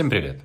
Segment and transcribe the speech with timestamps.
[0.00, 0.40] Всем привет!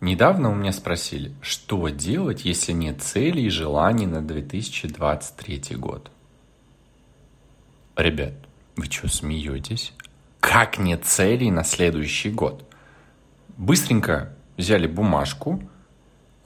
[0.00, 6.10] Недавно у меня спросили, что делать, если нет целей и желаний на 2023 год.
[7.94, 8.32] Ребят,
[8.74, 9.92] вы что, смеетесь?
[10.40, 12.64] Как нет целей на следующий год?
[13.58, 15.62] Быстренько взяли бумажку,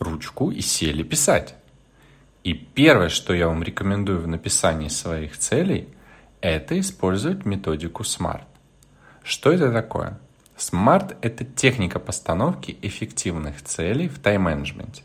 [0.01, 1.55] ручку и сели писать.
[2.43, 5.89] И первое, что я вам рекомендую в написании своих целей,
[6.41, 8.43] это использовать методику SMART.
[9.23, 10.19] Что это такое?
[10.61, 15.03] SMART– это техника постановки эффективных целей в тайм-менеджменте.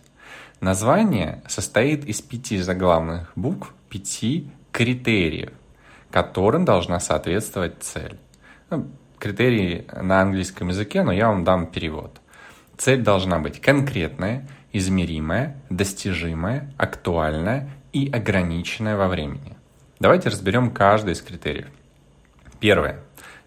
[0.60, 5.54] Название состоит из пяти заглавных букв, пяти критериев,
[6.12, 8.20] которым должна соответствовать цель.
[8.70, 12.20] Ну, критерии на английском языке, но я вам дам перевод.
[12.78, 19.56] Цель должна быть конкретная, измеримая, достижимая, актуальная и ограниченная во времени.
[20.02, 21.70] Давайте разберем каждый из критериев.
[22.60, 23.00] Первое.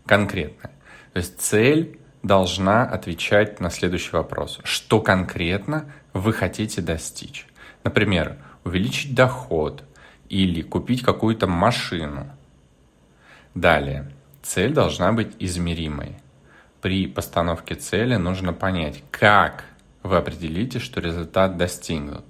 [0.07, 0.73] Конкретное.
[1.13, 4.61] То есть цель должна отвечать на следующий вопрос.
[4.65, 7.47] Что конкретно вы хотите достичь?
[7.85, 9.85] Например, увеличить доход
[10.29, 12.30] или купить какую-то машину.
[13.55, 14.10] Далее.
[14.43, 16.16] Цель должна быть измеримой.
[16.80, 19.65] При постановке цели нужно понять, как
[20.03, 22.25] вы определите, что результат достигнут.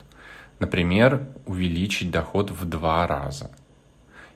[0.59, 3.51] Например, увеличить доход в два раза.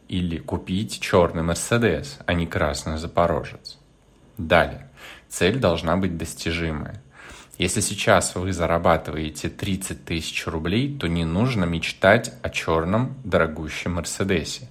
[0.08, 3.78] Или купить черный Мерседес, а не красный Запорожец.
[4.38, 4.88] Далее.
[5.28, 7.02] Цель должна быть достижимая.
[7.58, 14.68] Если сейчас вы зарабатываете 30 тысяч рублей, то не нужно мечтать о черном дорогущем Мерседесе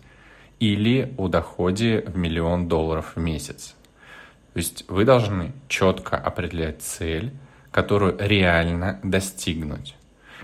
[0.59, 3.75] или о доходе в миллион долларов в месяц.
[4.53, 7.31] То есть вы должны четко определять цель,
[7.71, 9.95] которую реально достигнуть.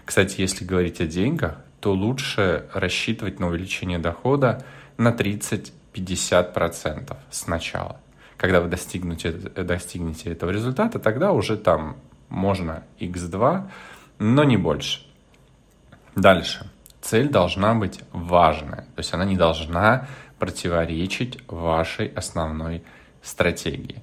[0.05, 4.63] Кстати, если говорить о деньгах, то лучше рассчитывать на увеличение дохода
[4.97, 7.99] на 30-50% сначала
[8.37, 11.97] когда вы достигнете, достигнете этого результата, тогда уже там
[12.29, 13.69] можно x2,
[14.19, 15.01] но не больше.
[16.15, 16.69] Дальше.
[17.01, 20.07] Цель должна быть важная, то есть она не должна
[20.39, 22.83] противоречить вашей основной
[23.21, 24.01] стратегии.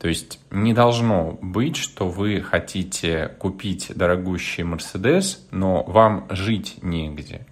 [0.00, 7.46] То есть не должно быть, что вы хотите купить дорогущий Мерседес, но вам жить негде.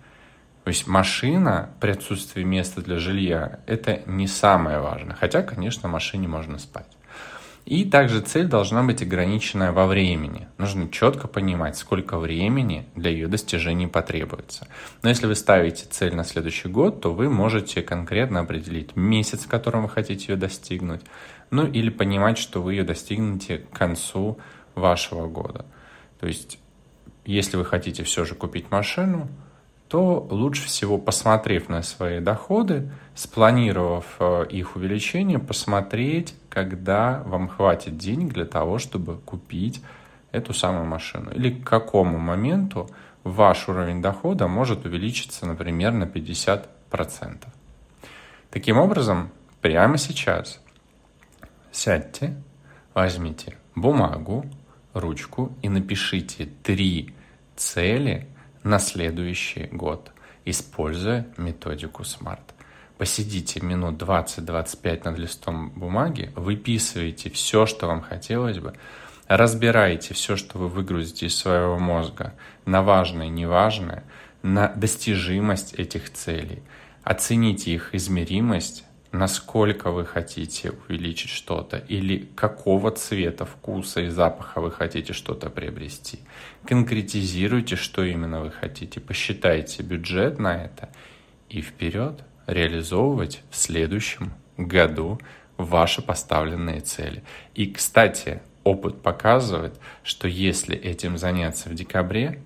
[0.68, 5.16] То есть машина при отсутствии места для жилья– это не самое важное.
[5.16, 6.94] Хотя, конечно, в машине можно спать.
[7.64, 10.46] И также цель должна быть ограниченная во времени.
[10.58, 14.68] Нужно четко понимать, сколько времени для ее достижения потребуется.
[15.02, 19.48] Но если вы ставите цель на следующий год, то вы можете конкретно определить месяц, в
[19.48, 21.00] котором вы хотите ее достигнуть,
[21.50, 24.36] ну или понимать, что вы ее достигнете к концу
[24.74, 25.64] вашего года.
[26.20, 26.58] То есть,
[27.24, 29.30] если вы хотите все же купить машину,
[29.88, 37.97] то лучше всего, посмотрев на свои доходы, спланировав э, их увеличение, посмотреть, когда вам хватит
[37.97, 39.82] денег для того, чтобы купить
[40.31, 41.31] эту самую машину.
[41.31, 42.91] Или к какому моменту
[43.25, 46.66] ваш уровень дохода может увеличиться, например, на 50%.
[48.50, 49.31] Таким образом,
[49.62, 50.60] прямо сейчас
[51.72, 52.37] сядьте,
[52.93, 54.44] возьмите бумагу,
[54.93, 57.15] ручку и напишите три
[57.56, 58.28] цели–
[58.68, 60.12] на следующий год,
[60.44, 62.42] используя методику SMART.
[62.98, 68.74] Посидите минут 20-25 над листом бумаги, выписывайте все, что вам хотелось бы,
[69.26, 72.34] разбирайте все, что вы выгрузите из своего мозга
[72.66, 74.04] на важное и неважное,
[74.42, 76.62] на достижимость этих целей,
[77.04, 84.70] оцените их измеримость, насколько вы хотите увеличить что-то или какого цвета, вкуса и запаха вы
[84.70, 86.20] хотите что-то приобрести.
[86.66, 90.91] Конкретизируйте, что именно вы хотите, посчитайте бюджет на это
[91.48, 95.19] и вперед реализовывать в следующем году
[95.56, 97.22] ваши поставленные цели.
[97.54, 102.42] И, кстати, опыт показывает, что если этим заняться в декабре,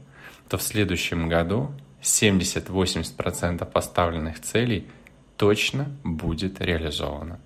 [0.48, 4.86] то в следующем году 70-80% поставленных целей–
[5.36, 7.40] точно будет реализовано.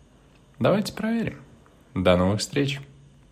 [0.58, 1.38] Давайте проверим.
[1.94, 2.80] До новых встреч!